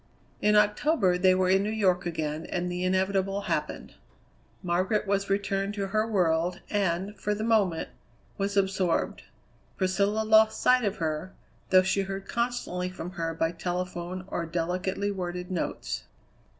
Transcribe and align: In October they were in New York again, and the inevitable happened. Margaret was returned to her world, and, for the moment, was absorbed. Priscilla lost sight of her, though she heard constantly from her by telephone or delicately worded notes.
In 0.41 0.55
October 0.55 1.15
they 1.15 1.35
were 1.35 1.47
in 1.47 1.61
New 1.61 1.69
York 1.69 2.07
again, 2.07 2.47
and 2.47 2.71
the 2.71 2.83
inevitable 2.83 3.41
happened. 3.41 3.93
Margaret 4.63 5.05
was 5.05 5.29
returned 5.29 5.75
to 5.75 5.89
her 5.89 6.07
world, 6.07 6.59
and, 6.71 7.15
for 7.19 7.35
the 7.35 7.43
moment, 7.43 7.89
was 8.35 8.57
absorbed. 8.57 9.21
Priscilla 9.77 10.23
lost 10.23 10.59
sight 10.59 10.83
of 10.85 10.95
her, 10.97 11.35
though 11.69 11.83
she 11.83 12.01
heard 12.01 12.27
constantly 12.27 12.89
from 12.89 13.11
her 13.11 13.35
by 13.35 13.51
telephone 13.51 14.25
or 14.27 14.47
delicately 14.47 15.11
worded 15.11 15.51
notes. 15.51 16.05